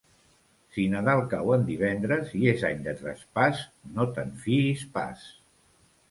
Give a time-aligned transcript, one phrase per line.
[0.75, 3.61] Si Nadal cau en divendres i és any de traspàs,
[3.99, 5.27] no te'n fiïs pas.